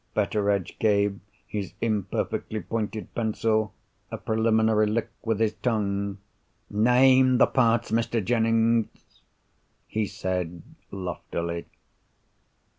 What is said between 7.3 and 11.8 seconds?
the parts, Mr. Jennings!" he said loftily.